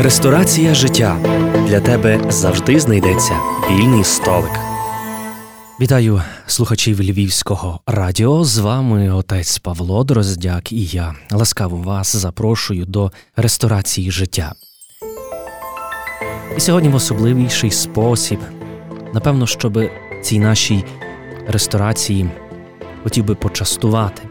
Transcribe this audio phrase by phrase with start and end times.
[0.00, 1.16] Ресторація життя
[1.68, 3.32] для тебе завжди знайдеться
[3.70, 4.50] вільний столик.
[5.80, 8.44] Вітаю слухачів Львівського радіо.
[8.44, 14.52] З вами отець Павло Дроздяк і я ласкаво вас запрошую до ресторації життя.
[16.56, 18.38] І сьогодні в особливіший спосіб,
[19.14, 19.78] напевно, щоб
[20.22, 20.84] цій нашій
[21.48, 22.30] ресторації
[23.02, 24.22] хотів би почастувати,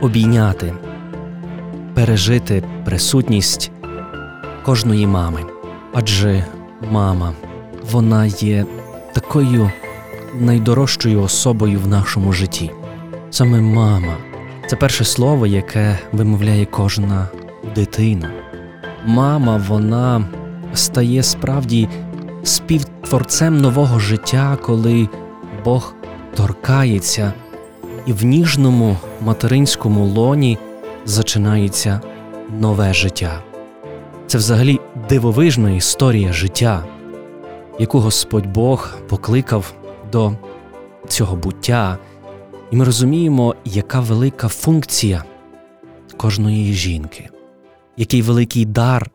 [0.00, 0.74] обійняти,
[1.94, 3.70] пережити присутність
[4.64, 5.40] кожної мами.
[5.92, 6.44] Адже
[6.90, 7.32] мама,
[7.90, 8.66] вона є
[9.12, 9.70] такою
[10.40, 12.70] найдорожчою особою в нашому житті.
[13.30, 14.16] Саме мама
[14.66, 17.28] це перше слово, яке вимовляє кожна
[17.74, 18.30] дитина.
[19.06, 20.24] Мама, вона
[20.74, 21.88] стає справді
[22.42, 25.08] співтворцем нового життя, коли
[25.64, 25.94] Бог
[26.34, 27.32] торкається,
[28.06, 30.58] і в ніжному материнському лоні
[31.04, 32.00] зачинається
[32.60, 33.53] нове життя.
[34.26, 36.84] Це взагалі дивовижна історія життя,
[37.78, 39.74] яку Господь Бог покликав
[40.12, 40.36] до
[41.08, 41.98] цього буття,
[42.70, 45.24] і ми розуміємо, яка велика функція
[46.16, 47.28] кожної жінки,
[47.96, 49.10] який великий дар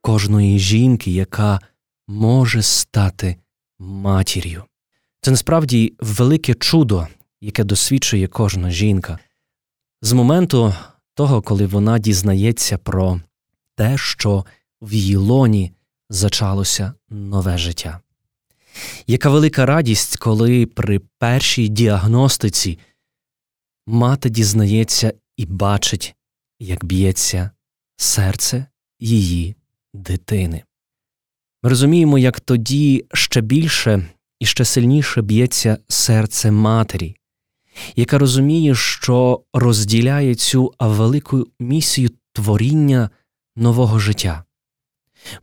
[0.00, 1.60] кожної жінки, яка
[2.08, 3.36] може стати
[3.78, 4.64] матір'ю.
[5.20, 7.06] Це насправді велике чудо,
[7.40, 9.18] яке досвідчує кожна жінка.
[10.02, 10.74] З моменту
[11.14, 13.20] того, коли вона дізнається про
[13.76, 14.44] те, що
[14.80, 15.72] в її лоні
[16.10, 18.00] зачалося нове життя.
[19.06, 22.78] Яка велика радість, коли при першій діагностиці
[23.86, 26.14] мати дізнається і бачить,
[26.60, 27.50] як б'ється
[27.96, 28.66] серце
[29.00, 29.56] її
[29.94, 30.62] дитини.
[31.62, 34.08] Ми розуміємо, як тоді ще більше
[34.40, 37.16] і ще сильніше б'ється серце матері,
[37.96, 43.10] яка розуміє, що розділяє цю велику місію творіння
[43.56, 44.44] нового життя.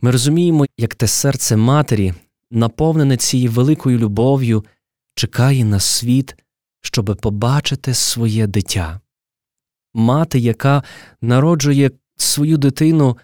[0.00, 2.14] Ми розуміємо, як те серце матері,
[2.50, 4.64] наповнене цією великою любов'ю,
[5.14, 6.36] чекає на світ,
[6.80, 9.00] щоби побачити своє дитя.
[9.94, 10.82] Мати, яка
[11.22, 13.18] народжує свою дитину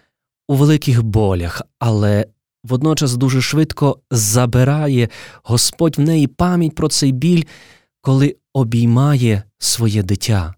[0.47, 2.25] у великих болях, але
[2.63, 5.09] водночас дуже швидко забирає
[5.43, 7.43] Господь в неї пам'ять про цей біль,
[8.01, 10.55] коли обіймає своє дитя,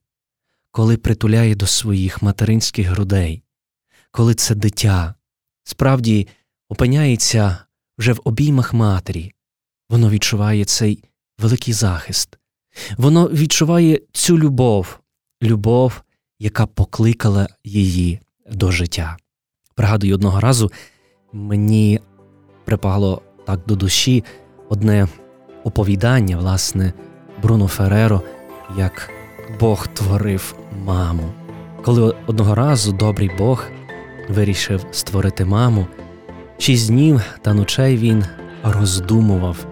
[0.72, 3.44] коли притуляє до своїх материнських грудей,
[4.11, 5.15] коли це дитя
[5.63, 6.27] справді
[6.69, 7.57] опиняється
[7.97, 9.33] вже в обіймах матері,
[9.89, 11.03] воно відчуває цей
[11.39, 12.39] великий захист,
[12.97, 14.99] воно відчуває цю любов,
[15.43, 16.01] любов,
[16.39, 18.19] яка покликала її
[18.51, 19.17] до життя.
[19.75, 20.71] Пригадую, одного разу
[21.33, 21.99] мені
[22.65, 24.23] припало так до душі
[24.69, 25.07] одне
[25.63, 26.93] оповідання, власне,
[27.41, 28.21] Бруно Фереро,
[28.77, 29.09] як
[29.59, 30.55] Бог творив
[30.85, 31.33] маму.
[31.83, 33.65] Коли одного разу добрий Бог
[34.29, 35.88] вирішив створити маму,
[36.57, 38.25] шість днів та ночей він
[38.63, 39.66] роздумував,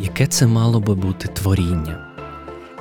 [0.00, 1.98] яке це мало би бути творіння.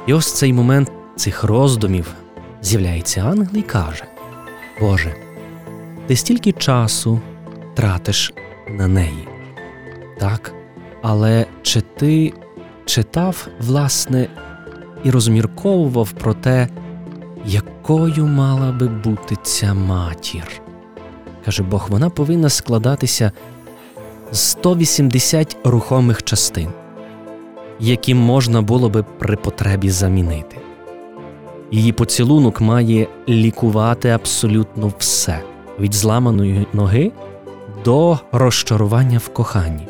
[0.08, 2.14] І ось цей момент цих роздумів
[2.62, 4.04] з'являється ангел і каже:
[4.82, 5.16] Боже,
[6.08, 7.20] ти стільки часу
[7.74, 8.34] тратиш
[8.70, 9.28] на неї.
[10.20, 10.54] Так,
[11.02, 12.34] але чи ти
[12.86, 14.28] читав, власне,
[15.04, 16.68] і розмірковував про те,
[17.46, 20.62] якою мала би бути ця матір?
[21.48, 23.32] Каже Бог, вона повинна складатися
[24.32, 26.70] з 180 рухомих частин,
[27.80, 30.58] які можна було би при потребі замінити.
[31.72, 35.40] Її поцілунок має лікувати абсолютно все
[35.80, 37.12] від зламаної ноги
[37.86, 39.88] до розчарування в коханні.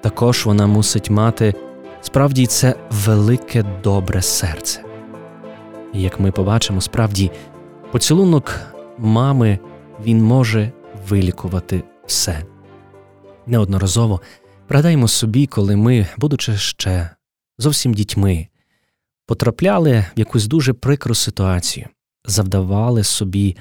[0.00, 1.54] Також вона мусить мати
[2.00, 4.80] справді це велике добре серце.
[5.92, 7.30] І як ми побачимо, справді
[7.90, 8.60] поцілунок
[8.98, 9.58] мами
[10.00, 10.72] він може
[11.08, 12.44] вилікувати все.
[13.46, 14.20] Неодноразово
[14.66, 17.10] пригадаймо собі, коли ми, будучи ще
[17.58, 18.48] зовсім дітьми,
[19.26, 21.86] потрапляли в якусь дуже прикру ситуацію,
[22.24, 23.56] завдавали собі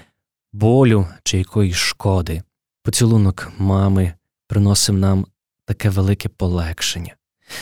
[0.53, 2.41] болю чи якоїсь шкоди.
[2.83, 4.13] Поцілунок мами
[4.47, 5.25] приносив нам
[5.65, 7.15] таке велике полегшення.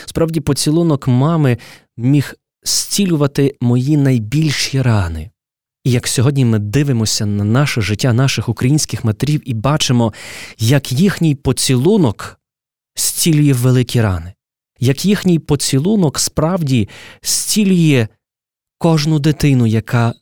[0.04, 1.58] Справді, поцілунок мами
[1.96, 5.30] міг зцілювати мої найбільші рани.
[5.84, 10.12] І як сьогодні ми дивимося на наше життя наших українських матерів і бачимо,
[10.58, 12.40] як їхній поцілунок
[12.96, 14.32] зцілює великі рани,
[14.78, 16.88] як їхній поцілунок справді
[17.22, 18.08] зцілює
[18.78, 20.14] кожну дитину, яка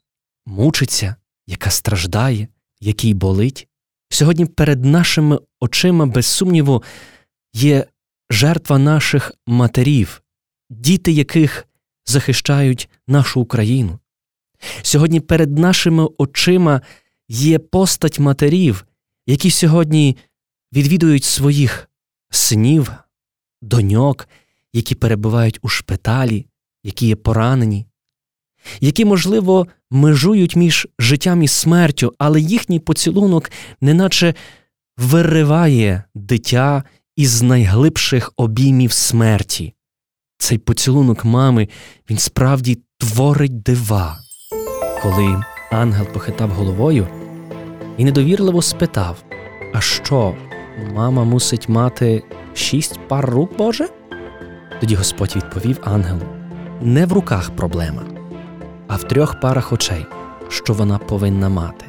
[0.47, 1.17] мучиться,
[1.47, 2.49] яка страждає,
[2.81, 3.69] який болить.
[4.11, 6.83] Сьогодні перед нашими очима, без сумніву,
[7.55, 7.87] є
[8.31, 10.23] жертва наших матерів,
[10.71, 11.67] діти яких
[12.07, 13.99] захищають нашу Україну.
[14.83, 16.81] Сьогодні перед нашими очима
[17.29, 18.87] є постать матерів,
[19.27, 20.17] які сьогодні
[20.73, 21.91] відвідують своїх
[22.31, 22.93] синів,
[23.63, 24.29] доньок,
[24.73, 26.47] які перебувають у шпиталі,
[26.85, 27.87] які є поранені,
[28.81, 34.35] які, можливо, межують між життям і смертю, але їхній поцілунок неначе
[34.97, 36.85] вириває дитя
[37.17, 39.75] із найглибших обіймів смерті.
[40.39, 41.69] Цей поцілунок мами
[42.11, 44.19] він справді творить дива.
[45.03, 47.07] Коли ангел похитав головою
[47.97, 49.17] і недовірливо спитав:
[49.75, 50.35] А що,
[50.95, 52.23] мама мусить мати
[52.55, 53.89] шість пар рук, Боже?
[54.81, 56.21] Тоді Господь відповів ангелу:
[56.81, 58.03] не в руках проблема,
[58.89, 60.07] а в трьох парах очей,
[60.49, 61.87] що вона повинна мати.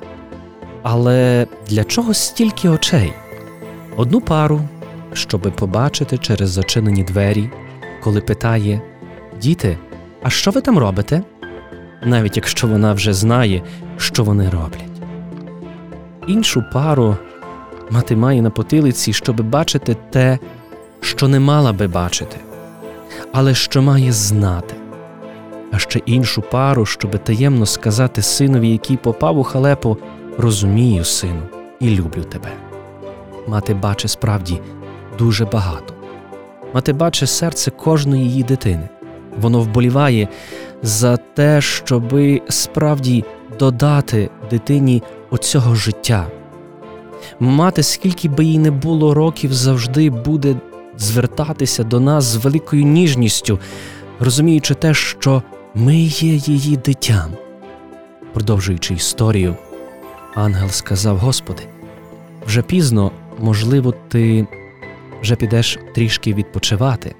[0.84, 3.14] Але для чого стільки очей?
[3.98, 4.62] Одну пару,
[5.14, 7.50] щоби побачити через зачинені двері,
[8.04, 8.82] коли питає
[9.42, 9.78] Діти,
[10.24, 11.24] а що ви там робите?
[12.04, 13.64] Навіть якщо вона вже знає,
[13.98, 15.02] що вони роблять.
[16.28, 17.18] Іншу пару
[17.90, 20.40] мати має на потилиці, щоби бачити те,
[21.02, 22.38] що не мала би бачити,
[23.34, 24.76] але що має знати,
[25.72, 29.98] а ще іншу пару, щоби таємно сказати синові, який попав у халепу,
[30.38, 31.42] розумію, сину,
[31.80, 32.52] і люблю тебе.
[33.48, 34.60] Мати бачить справді
[35.18, 35.94] дуже багато.
[36.74, 38.90] Мати бачить серце кожної її дитини.
[39.38, 40.28] Воно вболіває
[40.84, 43.24] за те, щоби справді
[43.60, 46.28] додати дитині оцього життя.
[47.40, 50.56] Мати, скільки би їй не було років, завжди буде
[50.98, 53.60] звертатися до нас з великою ніжністю,
[54.20, 55.44] розуміючи те, що
[55.76, 57.32] ми є її дитям.
[58.34, 59.56] Продовжуючи історію,
[60.36, 61.64] ангел сказав: Господи,
[62.46, 64.48] вже пізно, можливо, ти
[65.22, 67.16] вже підеш трішки відпочивати,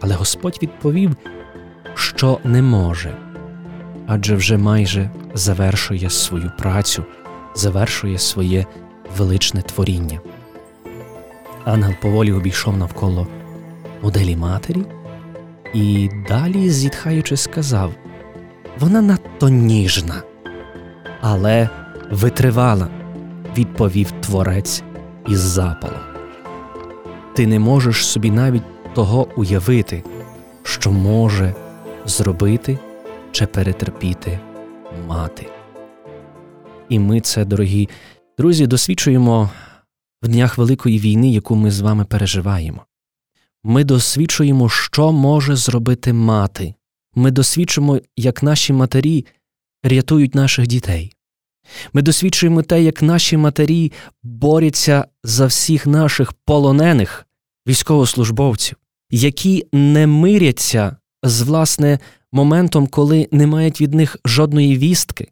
[0.00, 1.16] але Господь відповів,
[1.94, 3.16] що не може,
[4.06, 7.04] адже вже майже завершує свою працю,
[7.54, 8.66] завершує своє
[9.18, 10.20] величне творіння.
[11.64, 13.26] Ангел поволі обійшов навколо
[14.02, 14.84] моделі матері
[15.74, 17.92] і далі, зітхаючи, сказав
[18.78, 20.22] вона надто ніжна,
[21.20, 21.68] але
[22.10, 22.88] витривала,
[23.56, 24.82] відповів творець
[25.28, 26.00] із запалом.
[27.34, 30.04] Ти не можеш собі навіть того уявити,
[30.62, 31.54] що може
[32.06, 32.78] зробити
[33.32, 34.40] чи перетерпіти
[35.06, 35.46] мати.
[36.88, 37.88] І ми це, дорогі
[38.38, 39.50] друзі, досвідчуємо
[40.22, 42.86] в днях Великої війни, яку ми з вами переживаємо.
[43.64, 46.74] Ми досвідчуємо, що може зробити мати.
[47.14, 49.26] Ми досвідчуємо, як наші матері
[49.82, 51.12] рятують наших дітей.
[51.92, 53.92] Ми досвідчуємо те, як наші матері
[54.22, 57.26] борються за всіх наших полонених
[57.68, 58.76] військовослужбовців,
[59.10, 61.98] які не миряться з власне
[62.32, 65.28] моментом, коли не мають від них жодної вістки.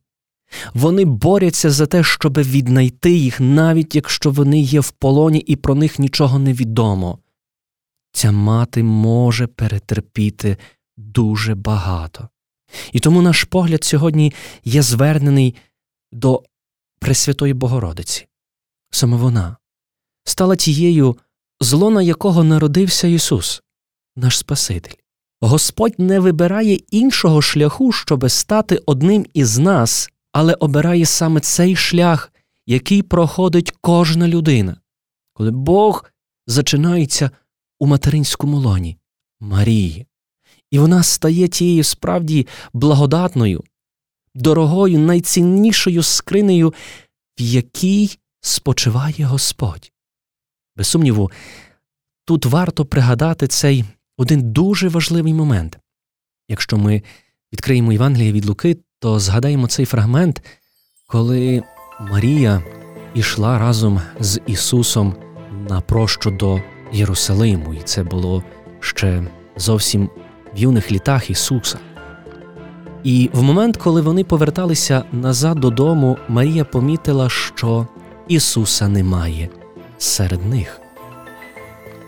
[0.75, 5.75] Вони борються за те, щоб віднайти їх, навіть якщо вони є в полоні і про
[5.75, 7.19] них нічого не відомо.
[8.13, 10.57] Ця мати може перетерпіти
[10.97, 12.29] дуже багато.
[12.93, 14.33] І тому наш погляд сьогодні
[14.65, 15.55] є звернений
[16.13, 16.43] до
[17.01, 18.27] Пресвятої Богородиці.
[18.91, 19.57] Саме вона
[20.25, 21.17] стала тією,
[21.61, 23.63] злона якого народився Ісус,
[24.17, 25.02] наш Спаситель.
[25.45, 32.33] Господь не вибирає іншого шляху, щоби стати одним із нас, але обирає саме цей шлях,
[32.67, 34.77] який проходить кожна людина,
[35.33, 36.05] коли Бог
[36.47, 37.31] зачинається
[37.79, 38.99] у материнському лоні
[39.41, 40.07] Марії,
[40.71, 43.65] і вона стає тією справді благодатною,
[44.35, 46.75] дорогою, найціннішою скринею,
[47.39, 49.93] в якій спочиває Господь.
[50.77, 51.31] Без сумніву,
[52.25, 53.85] тут варто пригадати цей
[54.23, 55.79] один дуже важливий момент.
[56.49, 57.03] Якщо ми
[57.53, 60.43] відкриємо Євангеліє від Луки, то згадаємо цей фрагмент,
[61.07, 61.63] коли
[62.01, 62.63] Марія
[63.15, 65.15] йшла разом з Ісусом
[65.69, 66.61] на прощу до
[66.93, 68.43] Єрусалиму, і це було
[68.81, 69.27] ще
[69.57, 70.11] зовсім
[70.55, 71.79] в юних літах Ісуса.
[73.05, 77.87] І в момент, коли вони поверталися назад додому, Марія помітила, що
[78.29, 79.49] Ісуса немає
[79.99, 80.81] серед них.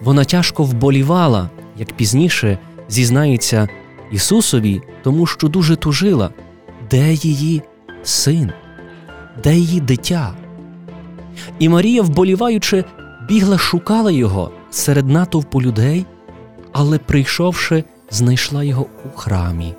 [0.02, 3.68] Вона тяжко вболівала, як пізніше зізнається
[4.12, 6.30] Ісусові, тому що дуже тужила,
[6.90, 7.62] де її
[8.02, 8.52] син,
[9.42, 10.34] де її дитя.
[11.58, 12.84] І Марія, вболіваючи,
[13.28, 16.06] бігла, шукала його серед натовпу людей,
[16.72, 19.74] але, прийшовши, знайшла його у храмі,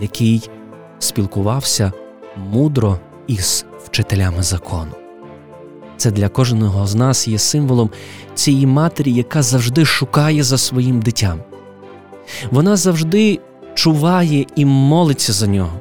[0.00, 0.50] який
[0.98, 1.92] спілкувався
[2.36, 5.07] мудро із вчителями закону.
[5.98, 7.90] Це для кожного з нас є символом
[8.34, 11.40] цієї матері, яка завжди шукає за своїм дитям.
[12.50, 13.38] Вона завжди
[13.74, 15.80] чуває і молиться за нього,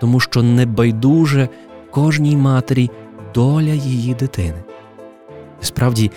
[0.00, 1.48] тому що небайдуже
[1.90, 2.90] кожній матері
[3.34, 4.64] доля її дитини.
[5.60, 6.10] Справді,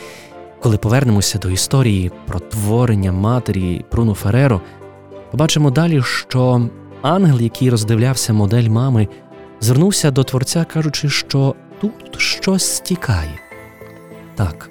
[0.62, 4.62] коли повернемося до історії про творення матері Пруно Фереро,
[5.32, 6.70] побачимо далі, що
[7.02, 9.08] ангел, який роздивлявся модель мами,
[9.60, 13.40] звернувся до творця, кажучи, що тут щось стікає.
[14.36, 14.70] Так,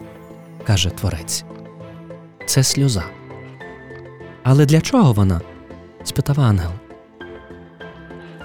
[0.65, 1.45] каже творець,
[2.47, 3.05] це сльоза.
[4.43, 5.41] Але для чого вона?
[6.05, 6.71] спитав ангел.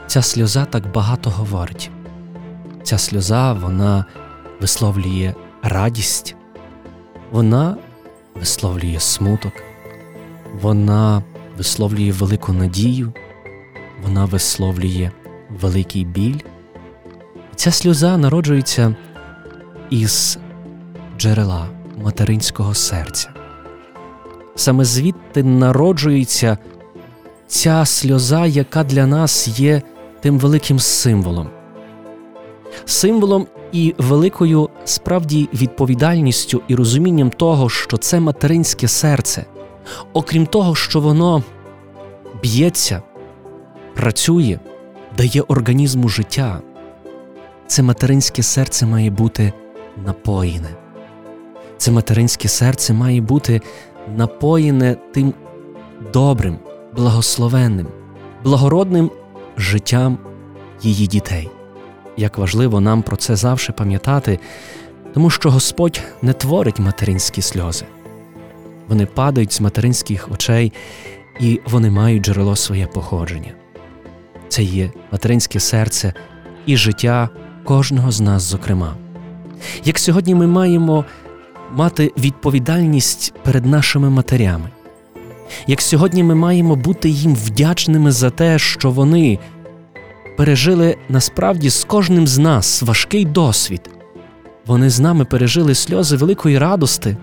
[0.08, 1.92] Ця сльоза так багато говорить.
[2.84, 4.06] Ця сльоза вона
[4.62, 6.36] висловлює радість,
[7.32, 7.78] вона
[8.36, 9.54] висловлює смуток,
[10.62, 11.24] вона
[11.58, 13.14] висловлює велику надію,
[14.04, 15.12] вона висловлює
[15.50, 16.40] великий біль.
[17.56, 18.96] Ця сльоза народжується
[19.90, 20.40] із
[21.18, 21.68] джерела
[21.98, 23.30] материнського серця.
[24.56, 26.58] Саме звідти народжується
[27.48, 29.82] ця сльоза, яка для нас є
[30.20, 31.50] тим великим символом,
[32.86, 39.46] символом і великою справді відповідальністю і розумінням того, що це материнське серце,
[40.14, 41.44] окрім того, що воно
[42.42, 43.02] б'ється,
[43.96, 44.60] працює,
[45.18, 46.62] дає організму життя,
[47.72, 49.54] це материнське серце має бути
[50.06, 50.70] напоїне.
[51.78, 53.62] Це материнське серце має бути
[54.16, 55.34] напоєне тим
[56.14, 56.58] добрим,
[56.96, 57.88] благословенним,
[58.44, 59.12] благородним
[59.58, 60.18] життям
[60.82, 61.50] її дітей.
[62.18, 64.40] Як важливо нам про це завжди пам'ятати,
[65.14, 67.86] тому що Господь не творить материнські сльози.
[68.88, 70.74] Вони падають з материнських очей
[71.40, 73.52] і вони мають джерело своє походження.
[74.48, 76.14] Це є материнське серце
[76.66, 77.30] і життя
[77.66, 78.96] кожного з нас, зокрема.
[79.86, 81.06] Як сьогодні ми маємо
[81.76, 84.70] мати відповідальність перед нашими матерями,
[85.68, 89.40] як сьогодні ми маємо бути їм вдячними за те, що вони
[90.38, 93.90] пережили насправді з кожним з нас важкий досвід.
[94.66, 97.18] Вони з нами пережили сльози великої радости,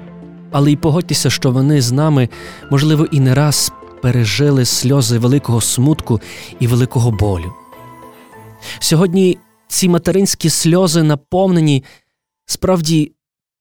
[0.50, 2.28] але й погодьтеся, що вони з нами,
[2.70, 6.20] можливо, і не раз пережили сльози великого смутку
[6.60, 7.52] і великого болю.
[8.78, 11.84] Сьогодні ці материнські сльози наповнені
[12.46, 13.12] справді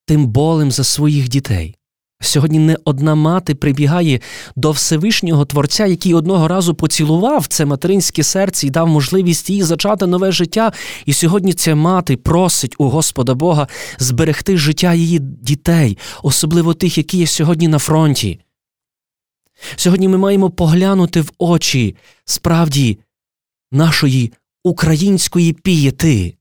[0.05, 1.77] тим болем за своїх дітей.
[2.21, 4.19] Сьогодні не одна мати прибігає
[4.55, 10.07] до Всевишнього Творця, який одного разу поцілував це материнське серце і дав можливість їй зачати
[10.07, 10.71] нове життя.
[11.05, 13.67] І сьогодні ця мати просить у Господа Бога
[13.99, 18.39] зберегти життя її дітей, особливо тих, які є сьогодні на фронті.
[19.75, 21.95] Сьогодні ми маємо поглянути в очі
[22.25, 22.99] справді
[23.71, 24.33] нашої
[24.67, 26.33] української пієти.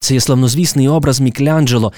[0.00, 1.92] Це є славнозвісний образ Міклянджело,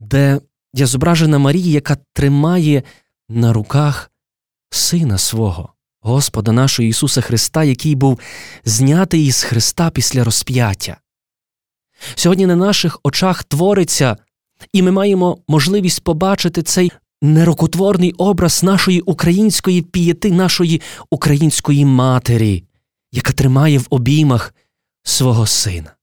[0.00, 0.40] де
[0.74, 2.82] є зображена Марія, яка тримає
[3.28, 4.10] на руках
[4.70, 8.20] Сина свого, Господа нашого Ісуса Христа, який був
[8.64, 10.96] знятий із Христа після розп'яття.
[12.14, 14.16] Сьогодні на наших очах твориться,
[14.72, 16.92] і ми маємо можливість побачити цей
[17.22, 20.80] нерокотворний образ нашої української пієти, нашої
[21.10, 22.64] української матері,
[23.12, 24.54] яка тримає в обіймах
[25.02, 25.94] свого сина.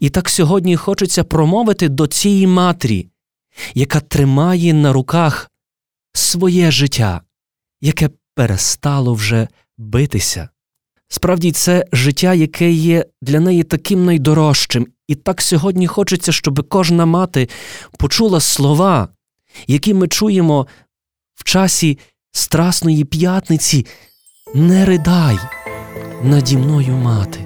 [0.00, 3.08] І так сьогодні хочеться промовити до цієї матері,
[3.74, 5.50] яка тримає на руках
[6.12, 7.20] своє життя,
[7.80, 9.48] яке перестало вже
[9.78, 10.48] битися.
[11.08, 17.06] Справді, це життя, яке є для неї таким найдорожчим, і так сьогодні хочеться, щоб кожна
[17.06, 17.48] мати
[17.98, 19.08] почула слова,
[19.66, 20.66] які ми чуємо
[21.34, 21.98] в часі
[22.32, 23.86] Страсної п'ятниці.
[24.54, 25.38] Не ридай
[26.24, 27.40] наді мною мати,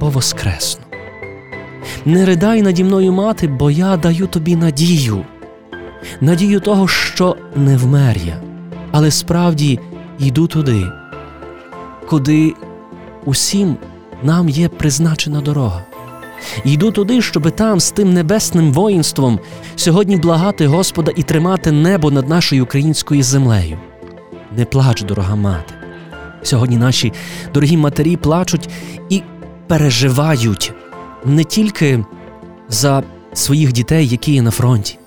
[0.00, 0.84] бо воскресну.
[2.04, 5.24] Не ридай наді мною мати, бо я даю тобі надію,
[6.20, 8.40] надію того, що не вмер я,
[8.90, 9.80] але справді
[10.18, 10.86] йду туди,
[12.08, 12.54] куди
[13.24, 13.76] усім
[14.22, 15.84] нам є призначена дорога.
[16.64, 19.40] Йду туди, щоби там з тим небесним воїнством
[19.76, 23.78] сьогодні благати Господа і тримати небо над нашою українською землею.
[24.56, 25.79] Не плач, дорога мати.
[26.42, 27.12] Сьогодні наші
[27.54, 28.68] дорогі матері плачуть
[29.08, 29.22] і
[29.66, 30.72] переживають
[31.24, 32.04] не тільки
[32.68, 34.98] за своїх дітей, які є на фронті.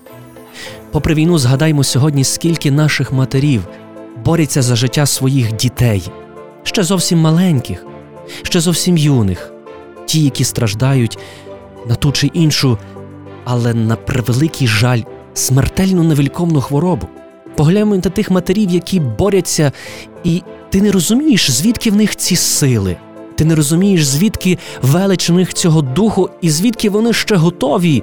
[0.90, 3.68] Попри війну, згадаймо сьогодні, скільки наших матерів
[4.24, 6.02] борються за життя своїх дітей,
[6.62, 7.86] ще зовсім маленьких,
[8.42, 9.52] ще зовсім юних,
[10.06, 11.18] ті, які страждають
[11.88, 12.78] на ту чи іншу,
[13.44, 15.00] але на превеликий жаль,
[15.34, 17.08] смертельну невеликовну хворобу.
[17.56, 19.72] Погляньмо на тих матерів, які борються,
[20.24, 20.42] і
[20.74, 22.96] ти не розумієш, звідки в них ці сили.
[23.36, 28.02] Ти не розумієш, звідки велич в них цього духу, і звідки вони ще готові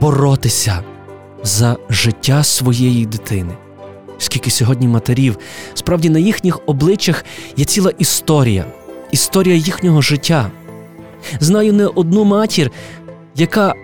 [0.00, 0.82] боротися
[1.42, 3.54] за життя своєї дитини.
[4.18, 5.38] Скільки сьогодні матерів,
[5.74, 7.24] справді на їхніх обличчях
[7.56, 8.64] є ціла історія,
[9.10, 10.50] історія їхнього життя.
[11.40, 12.70] Знаю не одну матір,
[13.36, 13.74] яка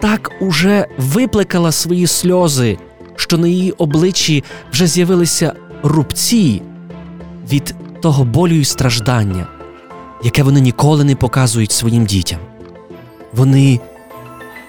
[0.00, 2.78] так уже виплекала свої сльози,
[3.16, 6.62] що на її обличчі вже з'явилися рубці
[7.52, 9.46] від того болю і страждання,
[10.24, 12.38] яке вони ніколи не показують своїм дітям.
[13.32, 13.80] Вони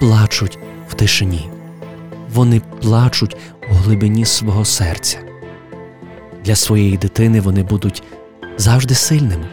[0.00, 0.58] плачуть
[0.88, 1.50] в тишині,
[2.34, 3.36] вони плачуть
[3.70, 5.18] у глибині свого серця.
[6.44, 8.02] Для своєї дитини вони будуть
[8.56, 9.46] завжди сильними.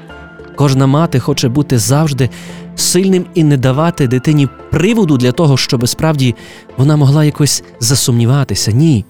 [0.55, 2.29] Кожна мати хоче бути завжди
[2.75, 6.35] сильним і не давати дитині приводу для того, щоб справді
[6.77, 8.71] вона могла якось засумніватися.
[8.71, 9.05] Ні.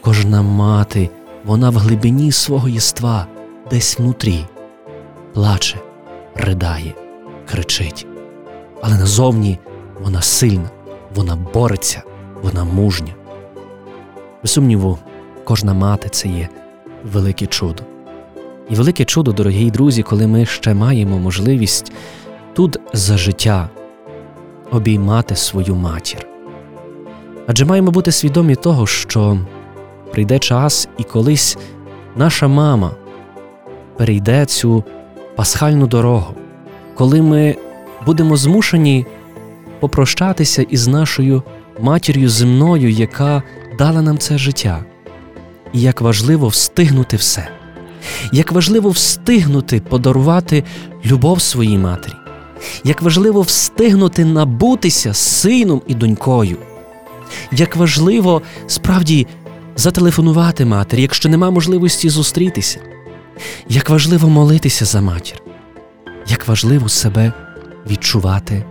[0.00, 1.10] Кожна мати,
[1.44, 3.26] вона в глибині свого єства,
[3.70, 4.46] десь внутрі,
[5.32, 5.78] плаче,
[6.34, 6.94] ридає,
[7.46, 8.06] кричить.
[8.82, 9.58] Але назовні
[10.00, 10.70] вона сильна,
[11.14, 12.02] вона бореться,
[12.42, 13.14] вона мужня.
[14.42, 14.98] Без сумніву,
[15.44, 16.48] кожна мати це є
[17.12, 17.82] велике чудо.
[18.70, 21.92] І велике чудо, дорогі друзі, коли ми ще маємо можливість
[22.54, 23.70] тут за життя
[24.70, 26.26] обіймати свою матір.
[27.46, 29.38] Адже маємо бути свідомі того, що
[30.12, 31.58] прийде час і колись
[32.16, 32.90] наша мама
[33.96, 34.84] перейде цю
[35.36, 36.34] пасхальну дорогу,
[36.94, 37.56] коли ми
[38.06, 39.06] будемо змушені
[39.80, 41.42] попрощатися із нашою
[41.80, 43.42] матір'ю земною, яка
[43.78, 44.84] дала нам це життя,
[45.72, 47.48] і як важливо встигнути все.
[48.32, 50.64] Як важливо встигнути подарувати
[51.06, 52.14] любов своїй матері,
[52.84, 56.56] як важливо встигнути набутися сином і донькою,
[57.52, 59.26] як важливо справді
[59.76, 62.80] зателефонувати матері, якщо нема можливості зустрітися,
[63.68, 65.42] як важливо молитися за матір,
[66.26, 67.32] як важливо себе
[67.90, 68.64] відчувати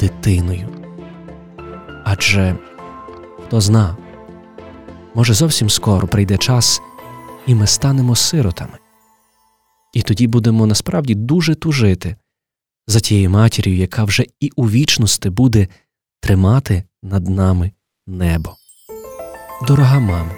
[0.00, 0.68] дитиною.
[2.04, 2.56] Адже
[3.46, 3.96] хто зна,
[5.14, 6.80] може зовсім скоро прийде час
[7.46, 8.78] і ми станемо сиротами.
[9.92, 12.16] І тоді будемо насправді дуже тужити
[12.86, 15.68] за тією матір'ю, яка вже і у вічності буде
[16.20, 17.72] тримати над нами
[18.06, 18.56] небо.
[19.66, 20.30] Дорога мамо,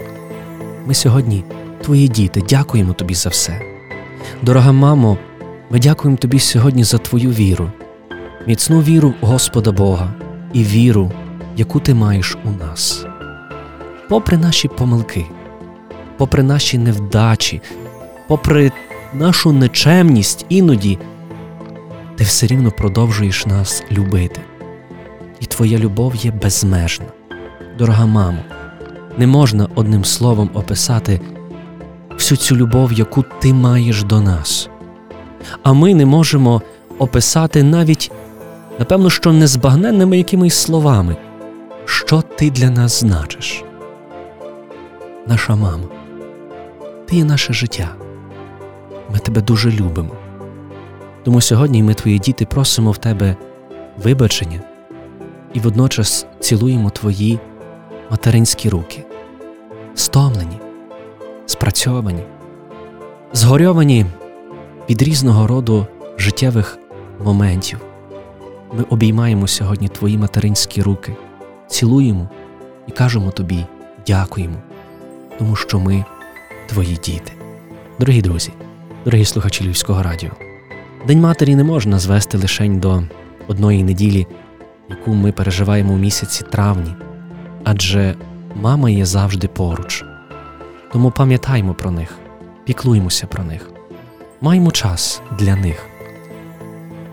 [0.87, 1.45] ми сьогодні,
[1.83, 3.61] твої діти, дякуємо тобі за все.
[4.43, 5.19] Дорога мамо,
[5.71, 7.71] ми дякуємо тобі сьогодні за твою віру,
[8.47, 10.14] міцну віру Господа Бога
[10.53, 11.12] і віру,
[11.57, 13.07] яку ти маєш у нас.
[14.09, 15.27] Попри наші помилки
[16.19, 17.62] попри наші невдачі,
[18.27, 18.73] попри
[19.14, 20.99] нашу нечемність іноді,
[22.17, 24.41] ти все рівно продовжуєш нас любити.
[25.41, 27.07] І твоя любов є безмежна.
[27.79, 28.38] Дорога мамо,
[29.19, 31.21] не можна одним словом описати
[32.19, 34.69] всю цю любов, яку ти маєш до нас.
[35.63, 36.63] А ми не можемо
[36.99, 38.11] описати навіть,
[38.79, 41.17] напевно, що незбагненними якимись словами,
[41.85, 43.65] що ти для нас значиш.
[45.27, 45.85] Наша мама.
[47.07, 47.95] Ти є наше життя.
[49.13, 50.15] Ми тебе дуже любимо.
[51.25, 53.37] Тому сьогодні ми, твої діти, просимо в тебе
[54.03, 54.61] вибачення
[55.55, 57.39] і водночас цілуємо твої
[58.11, 59.05] материнські руки,
[59.95, 60.61] стомлені,
[61.49, 62.23] спрацьовані,
[63.33, 64.07] згорьовані
[64.91, 65.87] від різного роду
[66.19, 66.79] життєвих
[67.25, 67.81] моментів.
[68.73, 71.17] Ми обіймаємо сьогодні твої материнські руки,
[71.67, 72.29] цілуємо
[72.87, 73.65] і кажемо тобі
[74.07, 74.57] дякуємо,
[75.39, 76.05] тому що ми
[76.67, 77.33] твої діти.
[78.01, 78.53] Дорогі друзі,
[79.05, 80.31] дорогі слухачі Львівського радіо,
[81.07, 83.03] День матері не можна звести лише до
[83.47, 84.27] одної неділі,
[84.89, 86.95] яку ми переживаємо у місяці травні,
[87.65, 88.15] адже
[88.55, 90.05] мама є завжди поруч.
[90.92, 92.18] Тому пам'ятаймо про них,
[92.64, 93.70] піклуймося про них,
[94.40, 95.87] маємо час для них,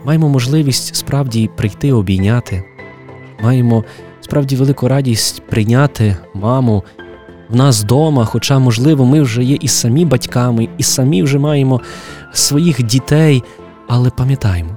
[0.04, 2.64] маємо можливість справді прийти обійняти,
[3.42, 3.84] маємо
[4.20, 6.84] справді велику радість прийняти маму
[7.48, 11.80] в нас вдома, хоча, можливо, ми вже є і самі батьками, і самі вже маємо
[12.32, 13.44] своїх дітей,
[13.88, 14.70] але пам'ятаємо,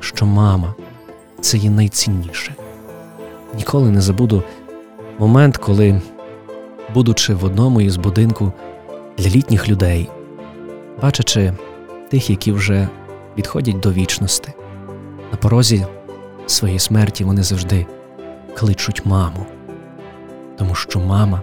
[0.00, 0.74] що мама
[1.40, 2.54] це є найцінніше.
[3.56, 4.42] Ніколи не забуду
[5.18, 6.00] момент, коли,
[6.96, 8.52] будучи в одному із будинку
[9.18, 10.08] для літніх людей,
[11.02, 11.52] бачачи
[12.10, 12.88] тих, які вже
[13.38, 14.48] відходять до вічності,
[15.32, 15.86] на порозі
[16.46, 17.86] своєї смерті вони завжди
[18.54, 19.46] кличуть маму,
[20.58, 21.42] тому що мама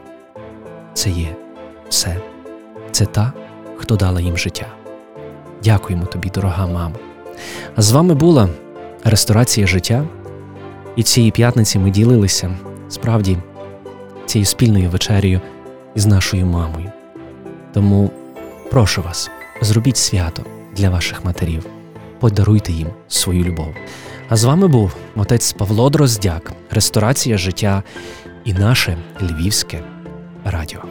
[0.94, 1.36] це є
[1.90, 2.22] все.
[2.92, 3.34] Це та,
[3.78, 4.68] хто дала їм життя.
[5.64, 6.96] Дякуємо тобі, дорога мама.
[7.76, 8.50] А з вами була
[9.04, 10.06] ресторація життя,
[10.96, 12.58] і цієї п'ятниці ми ділилися
[12.90, 13.38] справді
[14.26, 15.42] цією спільною вечерею
[15.96, 16.92] із нашою мамою.
[17.74, 18.12] Тому
[18.72, 19.32] прошу вас,
[19.62, 20.44] зробіть свято
[20.76, 21.66] для ваших матерів,
[22.20, 23.76] подаруйте їм свою любов.
[24.30, 27.84] А з вами був отець Павло Дроздяк, ресторація життя
[28.46, 29.84] і наше львівське
[30.46, 30.82] радіо.